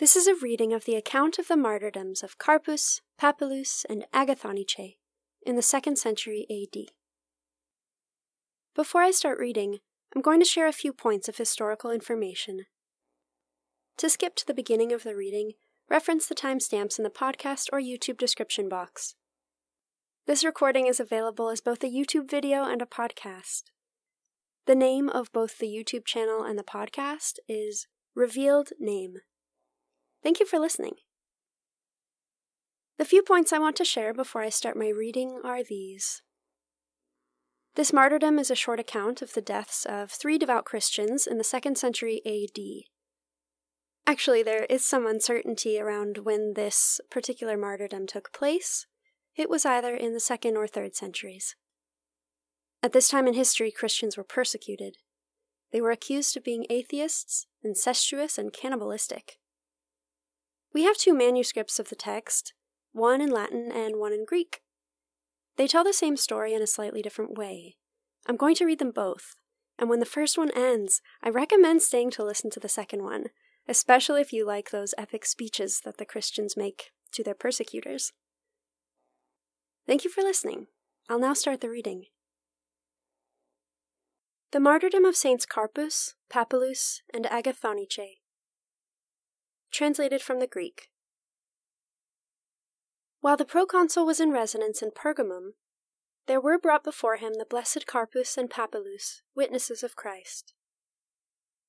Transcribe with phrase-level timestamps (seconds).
[0.00, 4.96] This is a reading of the account of the martyrdoms of Carpus, Papylus, and Agathonice
[5.42, 6.86] in the 2nd century AD.
[8.74, 9.80] Before I start reading,
[10.16, 12.64] I'm going to share a few points of historical information.
[13.98, 15.52] To skip to the beginning of the reading,
[15.90, 19.16] reference the timestamps in the podcast or YouTube description box.
[20.26, 23.64] This recording is available as both a YouTube video and a podcast.
[24.64, 29.18] The name of both the YouTube channel and the podcast is Revealed Name.
[30.22, 30.94] Thank you for listening.
[32.98, 36.22] The few points I want to share before I start my reading are these.
[37.74, 41.44] This martyrdom is a short account of the deaths of three devout Christians in the
[41.44, 42.60] 2nd century AD.
[44.06, 48.86] Actually, there is some uncertainty around when this particular martyrdom took place.
[49.36, 51.56] It was either in the 2nd or 3rd centuries.
[52.82, 54.96] At this time in history, Christians were persecuted.
[55.72, 59.38] They were accused of being atheists, incestuous, and cannibalistic.
[60.72, 62.52] We have two manuscripts of the text,
[62.92, 64.62] one in Latin and one in Greek.
[65.56, 67.76] They tell the same story in a slightly different way.
[68.26, 69.34] I'm going to read them both,
[69.78, 73.26] and when the first one ends, I recommend staying to listen to the second one,
[73.66, 78.12] especially if you like those epic speeches that the Christians make to their persecutors.
[79.86, 80.68] Thank you for listening.
[81.08, 82.04] I'll now start the reading.
[84.52, 88.19] The Martyrdom of Saints Carpus, Papylus, and Agathonice
[89.70, 90.90] Translated from the Greek.
[93.20, 95.52] While the proconsul was in residence in Pergamum,
[96.26, 100.54] there were brought before him the blessed Carpus and Papylus, witnesses of Christ.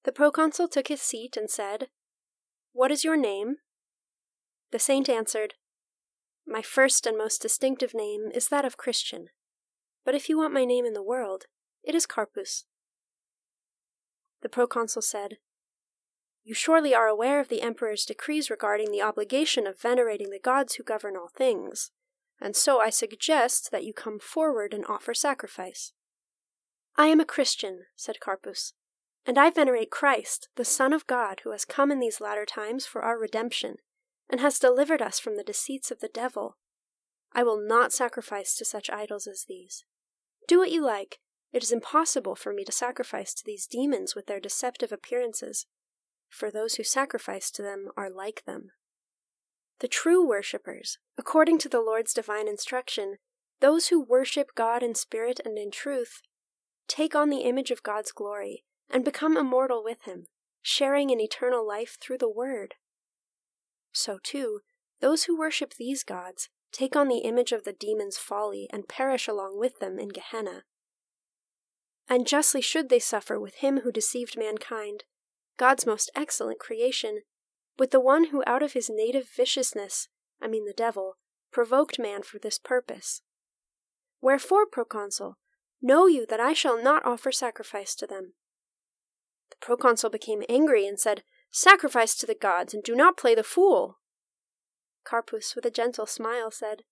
[0.04, 1.88] The proconsul took his seat and said,
[2.74, 3.58] What is your name?
[4.72, 5.56] The saint answered,
[6.48, 9.28] My first and most distinctive name is that of Christian,
[10.06, 11.46] but if you want my name in the world,
[11.84, 12.66] it is Carpus.
[14.42, 15.38] The proconsul said,
[16.44, 20.76] you surely are aware of the Emperor's decrees regarding the obligation of venerating the gods
[20.76, 21.92] who govern all things,
[22.40, 25.94] and so I suggest that you come forward and offer sacrifice.
[26.96, 28.74] I am a Christian, said Carpus,
[29.26, 32.86] and I venerate Christ, the Son of God, who has come in these latter times
[32.86, 33.76] for our redemption,
[34.30, 36.58] and has delivered us from the deceits of the devil.
[37.34, 39.86] I will not sacrifice to such idols as these.
[40.48, 41.20] Do what you like.
[41.54, 45.66] It is impossible for me to sacrifice to these demons with their deceptive appearances
[46.32, 48.72] for those who sacrifice to them are like them.
[49.80, 53.18] The true worshippers, according to the Lord's divine instruction,
[53.60, 56.22] those who worship God in spirit and in truth,
[56.88, 60.26] take on the image of God's glory and become immortal with Him,
[60.62, 62.76] sharing in eternal life through the Word.
[63.94, 64.62] So, too,
[65.00, 69.28] those who worship these gods take on the image of the demon's folly and perish
[69.28, 70.64] along with them in Gehenna.
[72.08, 75.04] And justly should they suffer with him who deceived mankind,
[75.58, 77.22] God's most excellent creation,
[77.78, 80.08] with the one who out of his native viciousness,
[80.42, 81.18] I mean the devil,
[81.52, 83.22] provoked man for this purpose.
[84.22, 85.38] Wherefore, proconsul,
[85.82, 88.34] know you that I shall not offer sacrifice to them.
[89.50, 93.44] The proconsul became angry and said, Sacrifice to the gods, and do not play the
[93.44, 94.00] fool.
[95.04, 96.84] Carpus, with a gentle smile, said,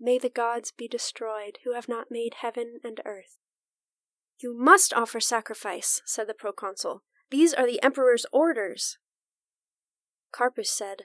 [0.00, 3.38] May the gods be destroyed who have not made heaven and earth.
[4.38, 8.98] You must offer sacrifice, said the proconsul, these are the Emperor's orders.
[10.32, 11.02] Carpus said,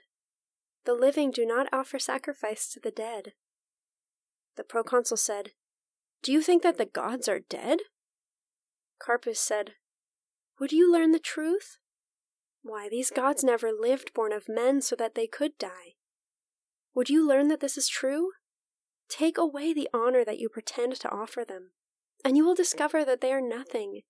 [0.86, 3.34] The living do not offer sacrifice to the dead.
[4.56, 5.52] The proconsul said,
[6.22, 7.80] Do you think that the gods are dead?
[9.00, 9.72] Carpus said,
[10.60, 11.78] Would you learn the truth?
[12.62, 15.96] Why, these gods never lived born of men so that they could die.
[16.94, 18.32] Would you learn that this is true?
[19.10, 21.72] Take away the honor that you pretend to offer them,
[22.24, 24.02] and you will discover that they are nothing,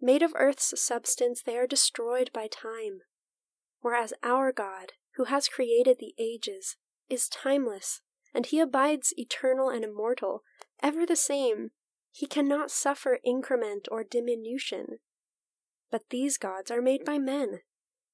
[0.00, 3.00] Made of earth's substance, they are destroyed by time.
[3.80, 6.76] Whereas our God, who has created the ages,
[7.08, 8.00] is timeless,
[8.32, 10.42] and he abides eternal and immortal,
[10.82, 11.70] ever the same.
[12.12, 14.98] He cannot suffer increment or diminution.
[15.90, 17.60] But these gods are made by men,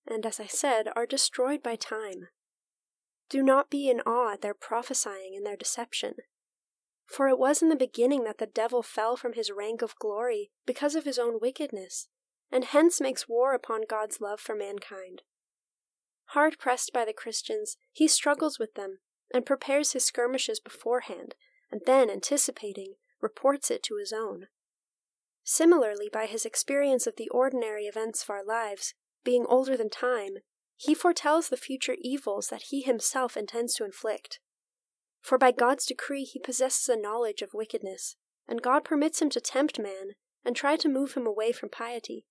[0.06, 2.28] and as I said, are destroyed by time.
[3.28, 6.14] Do not be in awe at their prophesying and their deception.
[7.06, 10.50] For it was in the beginning that the devil fell from his rank of glory
[10.66, 12.08] because of his own wickedness,
[12.50, 15.22] and hence makes war upon God's love for mankind.
[16.30, 18.98] Hard pressed by the Christians, he struggles with them
[19.32, 21.34] and prepares his skirmishes beforehand,
[21.70, 24.48] and then, anticipating, reports it to his own.
[25.44, 28.94] Similarly, by his experience of the ordinary events of our lives,
[29.24, 30.38] being older than time,
[30.76, 34.40] he foretells the future evils that he himself intends to inflict.
[35.26, 38.14] For by God's decree he possesses a knowledge of wickedness,
[38.46, 40.12] and God permits him to tempt man
[40.44, 42.26] and try to move him away from piety.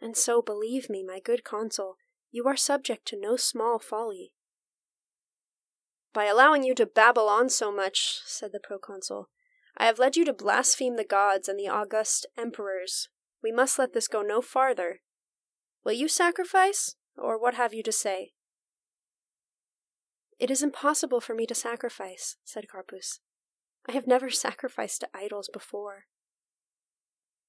[0.00, 1.96] And so, believe me, my good consul,
[2.32, 4.32] You are subject to no small folly.
[6.12, 9.28] By allowing you to babble on so much, said the proconsul,
[9.76, 13.10] I have led you to blaspheme the gods and the august emperors.
[13.44, 15.02] We must let this go no farther.
[15.84, 18.32] Will you sacrifice, or what have you to say?
[20.40, 23.20] It is impossible for me to sacrifice, said Carpus.
[23.86, 26.06] I have never sacrificed to idols before.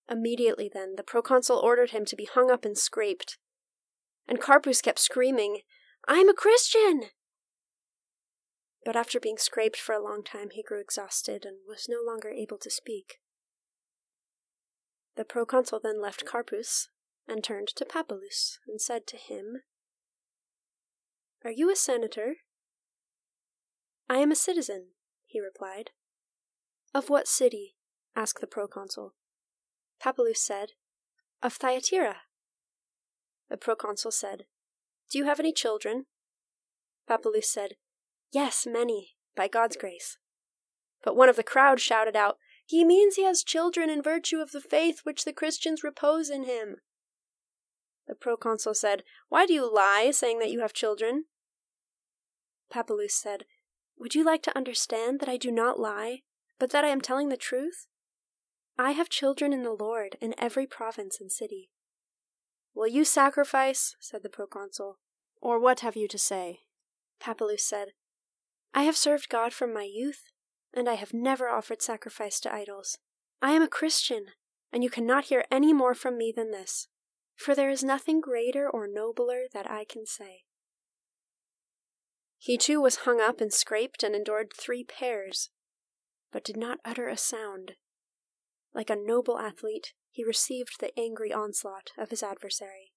[0.10, 3.38] Immediately then, the proconsul ordered him to be hung up and scraped.
[4.28, 5.60] And Carpus kept screaming,
[6.06, 7.04] I'm a Christian!
[8.84, 12.30] But after being scraped for a long time, he grew exhausted and was no longer
[12.30, 13.20] able to speak.
[15.16, 16.90] The proconsul then left Carpus
[17.26, 19.62] and turned to Papylus and said to him,
[21.46, 22.36] Are you a senator?
[24.12, 24.88] I am a citizen,
[25.26, 25.92] he replied.
[26.94, 27.78] Of what city?
[28.14, 29.14] asked the proconsul.
[30.04, 30.72] Papylus said,
[31.42, 32.18] Of Thyatira.
[33.50, 34.44] The proconsul said,
[35.10, 36.08] Do you have any children?
[37.10, 37.76] Papylus said,
[38.34, 40.18] Yes, many, by God's grace.
[41.06, 42.36] But one of the crowd shouted out,
[42.66, 46.44] He means he has children in virtue of the faith which the Christians repose in
[46.44, 46.82] him.
[48.10, 51.28] The proconsul said, Why do you lie, saying that you have children?
[52.70, 53.46] Papylus said,
[54.02, 56.22] Would you like to understand that I do not lie,
[56.58, 57.86] but that I am telling the truth?
[58.76, 61.70] I have children in the Lord in every province and city.
[62.74, 63.96] Will you sacrifice?
[64.00, 64.98] said the proconsul.
[65.40, 66.62] Or what have you to say?
[67.22, 67.90] Papylus said,
[68.74, 70.32] I have served God from my youth,
[70.74, 72.98] and I have never offered sacrifice to idols.
[73.40, 74.26] I am a Christian,
[74.74, 76.88] and you cannot hear any more from me than this,
[77.36, 80.46] for there is nothing greater or nobler that I can say.
[82.44, 85.52] He too was hung up and scraped and endured three pairs,
[86.32, 87.74] but did not utter a sound.
[88.74, 92.94] Like a noble athlete, he received the angry onslaught of his adversary.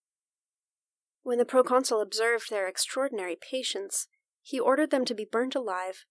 [1.24, 4.08] When the proconsul observed their extraordinary patience,
[4.40, 6.06] he ordered them to be burnt alive,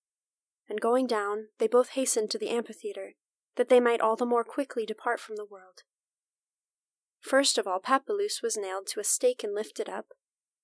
[0.69, 3.13] and going down, they both hastened to the amphitheatre,
[3.55, 5.81] that they might all the more quickly depart from the world.
[7.19, 10.09] First of all, Papylus was nailed to a stake and lifted up,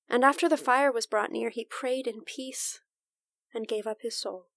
[0.10, 2.82] and after the fire was brought near, he prayed in peace
[3.54, 4.48] and gave up his soul.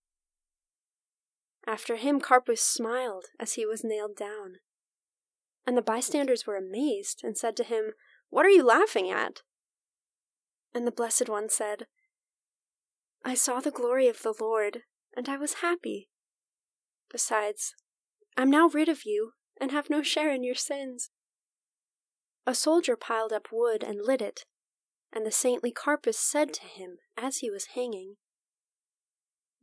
[1.66, 4.56] After him, Carpus smiled as he was nailed down.
[5.66, 7.92] And the bystanders were amazed and said to him,
[8.30, 9.42] What are you laughing at?
[10.74, 11.86] And the Blessed One said,
[13.24, 14.82] I saw the glory of the Lord,
[15.16, 16.08] and I was happy.
[17.10, 17.74] Besides,
[18.36, 21.10] I'm now rid of you, and have no share in your sins.
[22.46, 24.44] A soldier piled up wood and lit it,
[25.12, 28.16] and the saintly Carpus said to him as he was hanging,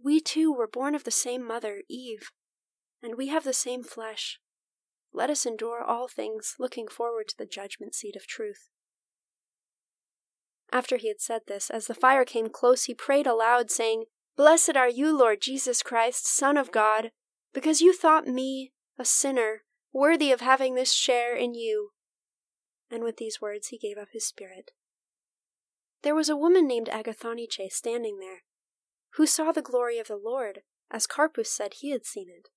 [0.02, 2.32] We too were born of the same mother, Eve,
[3.02, 4.40] and we have the same flesh.
[5.12, 8.70] Let us endure all things, looking forward to the judgment seat of truth.
[10.72, 14.04] After he had said this, as the fire came close, he prayed aloud, saying,
[14.38, 17.10] Blessed are you, Lord Jesus Christ, Son of God,
[17.54, 21.90] because you thought me, a sinner, worthy of having this share in you.
[22.92, 24.72] And with these words he gave up his spirit.
[26.02, 28.44] There was a woman named Agathonice standing there,
[29.16, 32.50] who saw the glory of the Lord, as Carpus said he had seen it.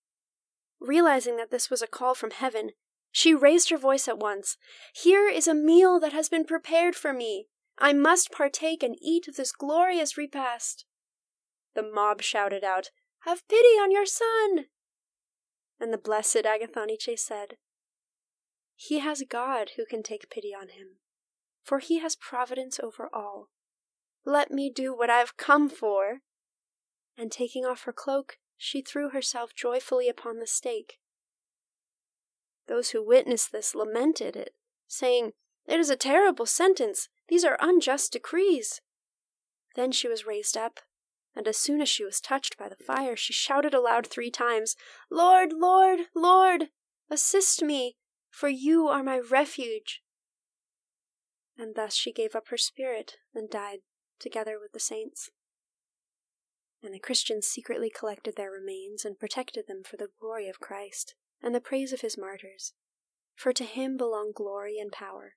[0.81, 2.71] Realizing that this was a call from heaven,
[3.11, 4.57] she raised her voice at once.
[4.95, 7.49] Here is a meal that has been prepared for me.
[7.79, 10.87] I must partake and eat of this glorious repast.
[11.75, 14.67] The mob shouted out, Have pity on your son!
[15.79, 17.57] And the blessed Agathonice said,
[18.77, 20.99] He has God who can take pity on him,
[21.63, 23.49] for he has providence over all.
[24.25, 26.21] Let me do what I have come for.
[27.17, 30.99] And taking off her cloak, she threw herself joyfully upon the stake.
[32.69, 34.55] Those who witnessed this lamented it,
[34.87, 35.33] saying,
[35.67, 37.09] It is a terrible sentence.
[37.29, 38.81] These are unjust decrees.
[39.75, 40.81] Then she was raised up,
[41.35, 44.77] and as soon as she was touched by the fire, she shouted aloud three times,
[45.11, 46.69] Lord, Lord, Lord,
[47.11, 47.97] assist me,
[48.31, 50.03] for you are my refuge.
[51.63, 53.79] And thus she gave up her spirit and died
[54.19, 55.31] together with the saints.
[56.83, 61.15] And the Christians secretly collected their remains and protected them for the glory of Christ
[61.41, 62.73] and the praise of his martyrs.
[63.37, 65.35] For to him belong glory and power,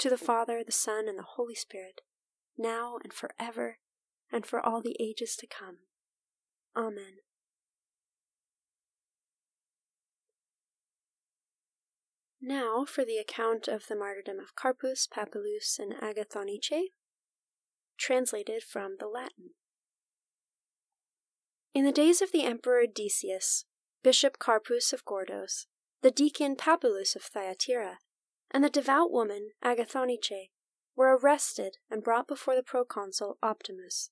[0.00, 2.00] to the Father, the Son, and the Holy Spirit,
[2.58, 3.78] now and forever,
[4.32, 5.78] and for all the ages to come.
[6.76, 7.18] Amen.
[12.40, 16.92] Now for the account of the martyrdom of Carpus, Papylus, and Agathonice,
[17.98, 19.50] translated from the Latin.
[21.74, 23.66] In the days of the Emperor Decius,
[24.02, 25.66] Bishop Carpus of Gordos,
[26.02, 27.98] the deacon Papylus of Thyatira,
[28.50, 30.48] and the devout woman Agathonice
[30.96, 34.10] were arrested and brought before the proconsul Optimus.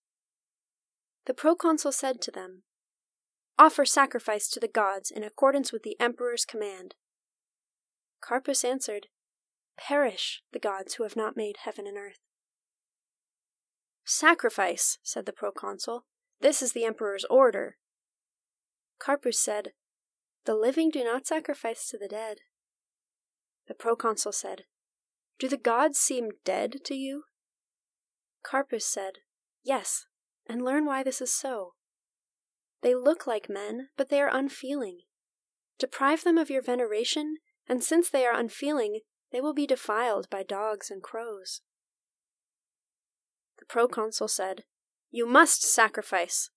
[1.25, 2.63] The proconsul said to them,
[3.59, 6.95] Offer sacrifice to the gods in accordance with the emperor's command.
[8.21, 9.07] Carpus answered,
[9.77, 12.19] Perish the gods who have not made heaven and earth.
[14.05, 16.05] Sacrifice, said the proconsul.
[16.41, 17.77] This is the emperor's order.
[18.99, 19.73] Carpus said,
[20.45, 22.39] The living do not sacrifice to the dead.
[23.67, 24.63] The proconsul said,
[25.39, 27.25] Do the gods seem dead to you?
[28.43, 29.19] Carpus said,
[29.63, 30.07] Yes,
[30.49, 31.75] and learn why this is so.
[32.83, 35.01] They look like men, but they are unfeeling.
[35.79, 37.37] Deprive them of your veneration,
[37.69, 41.61] and since they are unfeeling, they will be defiled by dogs and crows.
[43.59, 44.65] The proconsul said,
[45.11, 46.51] You must sacrifice.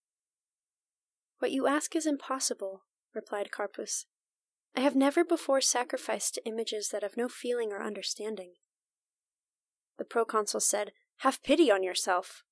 [1.39, 4.06] What you ask is impossible, replied Carpus.
[4.75, 8.53] I have never before sacrificed to images that have no feeling or understanding.
[9.98, 12.44] The proconsul said, Have pity on yourself.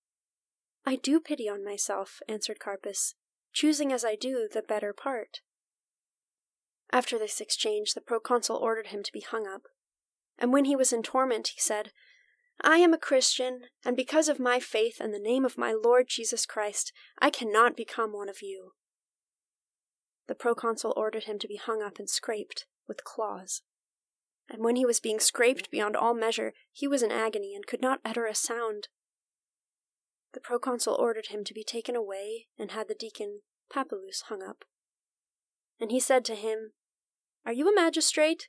[0.86, 3.16] I do pity on myself, answered Carpus,
[3.54, 5.42] choosing as I do the better part.
[6.92, 9.64] After this exchange, the proconsul ordered him to be hung up.
[10.38, 11.92] And when he was in torment, he said,
[12.62, 16.08] I am a Christian, and because of my faith and the name of my Lord
[16.10, 18.74] Jesus Christ, I cannot become one of you.
[20.28, 23.62] The proconsul ordered him to be hung up and scraped with claws.
[24.50, 27.82] And when he was being scraped beyond all measure, he was in agony and could
[27.82, 28.90] not utter a sound.
[30.34, 33.42] The proconsul ordered him to be taken away and had the deacon
[33.74, 34.66] Papylus hung up.
[35.80, 36.72] And he said to him,
[37.50, 38.48] Are you a magistrate?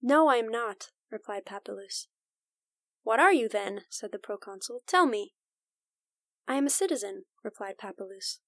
[0.00, 2.06] No, I am not, replied Papylus.
[3.02, 3.82] What are you then?
[3.90, 4.80] said the proconsul.
[4.86, 5.34] Tell me.
[6.48, 8.38] I am a citizen, replied Papylus.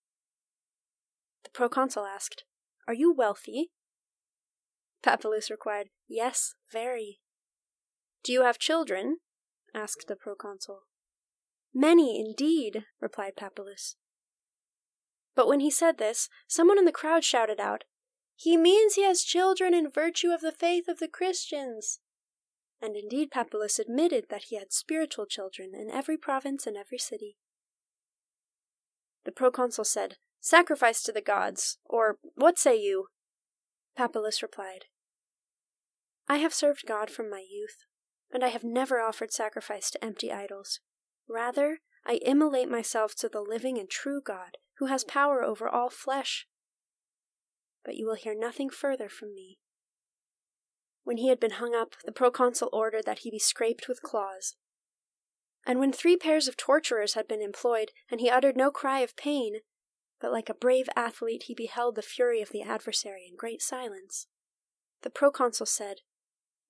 [1.43, 2.45] The proconsul asked,
[2.89, 3.73] are you wealthy?
[5.05, 7.21] Papylus replied, Yes, very.
[8.23, 9.19] Do you have children?
[9.75, 10.85] asked the proconsul.
[11.75, 13.97] Many, indeed, replied Papylus.
[15.37, 17.85] But when he said this, someone in the crowd shouted out,
[18.37, 22.01] He means he has children in virtue of the faith of the Christians.
[22.83, 27.37] And indeed, Papylus admitted that he had spiritual children in every province and every city.
[29.25, 33.07] The proconsul said, Sacrifice to the gods, or what say you?
[33.97, 34.87] Papylus replied,
[36.29, 37.87] I have served God from my youth,
[38.31, 40.81] and I have never offered sacrifice to empty idols.
[41.29, 45.89] Rather, I immolate myself to the living and true God, who has power over all
[45.89, 46.47] flesh.
[47.85, 49.59] But you will hear nothing further from me.
[51.05, 54.57] When he had been hung up, the proconsul ordered that he be scraped with claws.
[55.67, 59.17] And when three pairs of torturers had been employed, and he uttered no cry of
[59.17, 59.61] pain,
[60.21, 64.27] but like a brave athlete he beheld the fury of the adversary in great silence.
[65.03, 65.99] The proconsul said,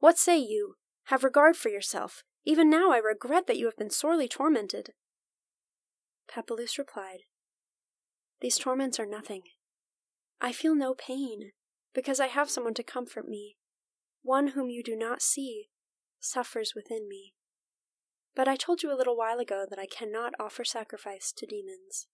[0.00, 0.74] What say you?
[1.08, 2.24] Have regard for yourself.
[2.44, 4.90] Even now I regret that you have been sorely tormented.
[6.28, 7.20] Papylus replied,
[8.40, 9.42] These torments are nothing.
[10.40, 11.52] I feel no pain,
[11.94, 13.56] because I have someone to comfort me.
[14.22, 15.68] One whom you do not see
[16.20, 17.34] suffers within me.
[18.34, 22.08] But I told you a little while ago that I cannot offer sacrifice to demons.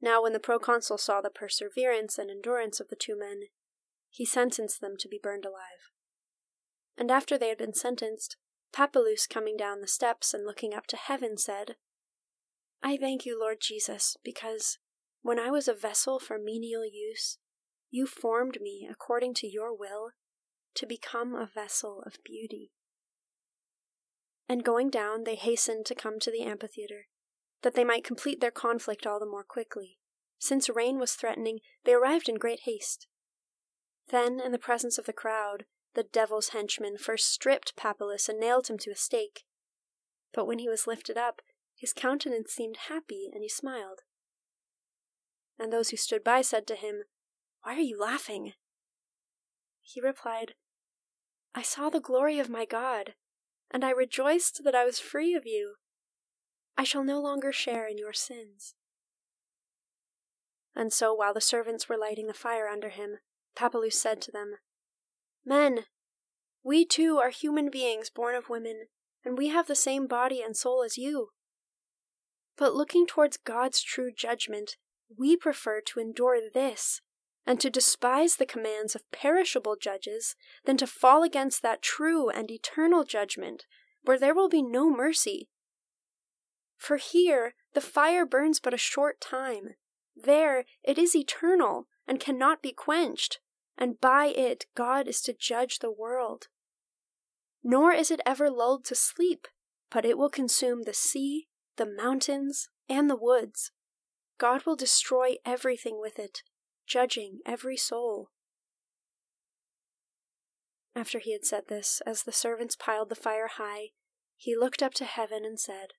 [0.00, 3.44] Now, when the proconsul saw the perseverance and endurance of the two men,
[4.10, 5.90] he sentenced them to be burned alive.
[6.98, 8.36] And after they had been sentenced,
[8.72, 11.76] Papylus, coming down the steps and looking up to heaven, said,
[12.82, 14.78] I thank you, Lord Jesus, because,
[15.26, 17.38] when I was a vessel for menial use,
[17.90, 20.10] you formed me according to your will
[20.76, 22.70] to become a vessel of beauty.
[24.48, 27.06] And going down, they hastened to come to the amphitheatre
[27.62, 29.98] that they might complete their conflict all the more quickly.
[30.38, 33.08] Since rain was threatening, they arrived in great haste.
[34.10, 35.64] Then, in the presence of the crowd,
[35.94, 39.42] the devil's henchman first stripped Papylus and nailed him to a stake.
[40.32, 41.40] But when he was lifted up,
[41.74, 44.02] his countenance seemed happy, and he smiled.
[45.58, 47.04] And those who stood by said to him,
[47.62, 48.52] Why are you laughing?
[49.82, 50.54] He replied,
[51.54, 53.14] I saw the glory of my God,
[53.70, 55.76] and I rejoiced that I was free of you.
[56.76, 58.74] I shall no longer share in your sins.
[60.74, 63.18] And so, while the servants were lighting the fire under him,
[63.56, 64.56] Papylus said to them,
[65.44, 65.86] Men,
[66.62, 68.88] we too are human beings born of women,
[69.24, 71.30] and we have the same body and soul as you.
[72.58, 74.76] But looking towards God's true judgment,
[75.14, 77.00] we prefer to endure this,
[77.46, 80.34] and to despise the commands of perishable judges,
[80.64, 83.66] than to fall against that true and eternal judgment,
[84.02, 85.48] where there will be no mercy,
[86.76, 89.74] for here the fire burns but a short time.
[90.14, 93.40] There it is eternal and cannot be quenched,
[93.76, 96.48] and by it God is to judge the world.
[97.62, 99.48] Nor is it ever lulled to sleep,
[99.90, 103.72] but it will consume the sea, the mountains, and the woods.
[104.38, 106.42] God will destroy everything with it,
[106.86, 108.30] judging every soul.
[110.94, 113.90] After he had said this, as the servants piled the fire high,
[114.36, 115.92] he looked up to heaven and said,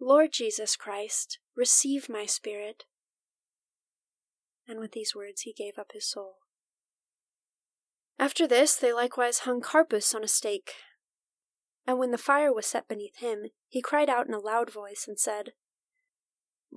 [0.00, 2.84] Lord Jesus Christ, receive my spirit.
[4.68, 6.36] And with these words he gave up his soul.
[8.18, 10.72] After this, they likewise hung Carpus on a stake.
[11.86, 15.06] And when the fire was set beneath him, he cried out in a loud voice
[15.08, 15.50] and said,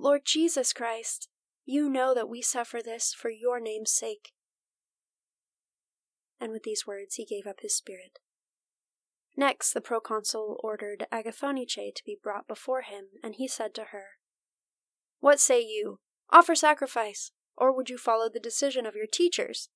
[0.00, 1.28] Lord Jesus Christ,
[1.66, 4.30] you know that we suffer this for your name's sake.
[6.40, 8.20] And with these words he gave up his spirit.
[9.36, 14.04] Next, the proconsul ordered Agathonice to be brought before him, and he said to her,
[15.18, 15.98] What say you?
[16.30, 19.68] Offer sacrifice, or would you follow the decision of your teachers?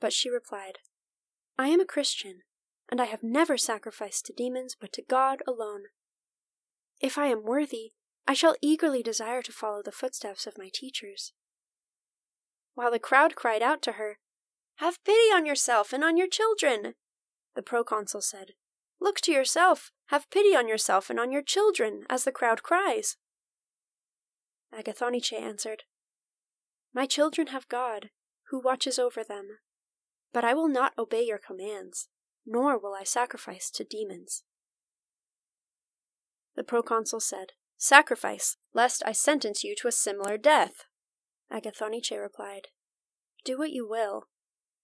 [0.00, 0.78] But she replied,
[1.58, 2.40] I am a Christian,
[2.90, 5.84] and I have never sacrificed to demons but to God alone.
[7.00, 7.92] If I am worthy,
[8.30, 11.32] I shall eagerly desire to follow the footsteps of my teachers.
[12.74, 14.18] While the crowd cried out to her,
[14.76, 16.92] Have pity on yourself and on your children!
[17.56, 18.52] The proconsul said,
[19.00, 23.16] Look to yourself, have pity on yourself and on your children, as the crowd cries.
[24.78, 25.84] Agathonice answered,
[26.92, 28.10] My children have God,
[28.50, 29.60] who watches over them.
[30.34, 32.08] But I will not obey your commands,
[32.44, 34.44] nor will I sacrifice to demons.
[36.56, 40.84] The proconsul said, Sacrifice, lest I sentence you to a similar death.
[41.50, 42.68] Agathonice replied,
[43.44, 44.24] Do what you will,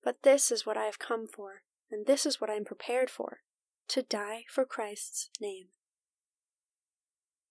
[0.04, 3.10] but this is what I have come for, and this is what I am prepared
[3.10, 3.40] for
[3.88, 5.66] to die for Christ's name.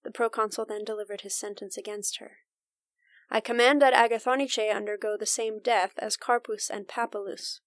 [0.06, 2.38] The proconsul then delivered his sentence against her.
[3.30, 7.60] I command that Agathonice undergo the same death as Carpus and Papylus,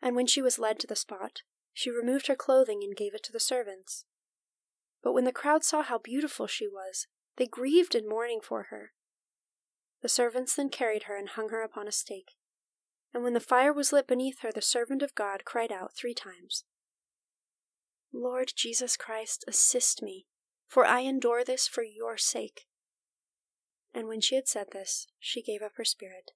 [0.00, 1.42] and when she was led to the spot,
[1.74, 4.05] she removed her clothing and gave it to the servants.
[5.06, 8.90] But when the crowd saw how beautiful she was, they grieved in mourning for her.
[10.02, 12.32] The servants then carried her and hung her upon a stake.
[13.14, 16.12] And when the fire was lit beneath her, the servant of God cried out three
[16.12, 16.64] times
[18.12, 20.26] Lord Jesus Christ, assist me,
[20.66, 22.66] for I endure this for your sake.
[23.94, 26.32] And when she had said this, she gave up her spirit.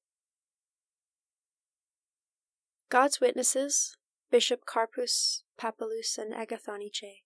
[2.88, 3.96] God's witnesses,
[4.30, 7.22] Bishop Carpus, Papylus, and Agathonice,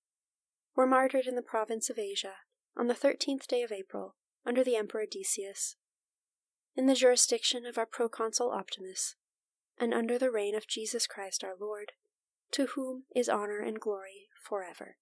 [0.75, 2.35] were martyred in the province of Asia
[2.77, 5.77] on the thirteenth day of April under the Emperor Decius,
[6.77, 9.15] in the jurisdiction of our proconsul Optimus,
[9.79, 11.93] and under the reign of Jesus Christ our Lord,
[12.53, 14.97] to whom is honor and glory forever.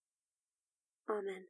[1.08, 1.46] Amen.